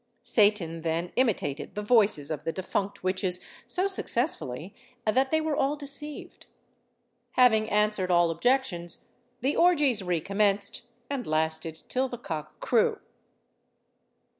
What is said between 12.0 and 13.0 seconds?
the cock crew.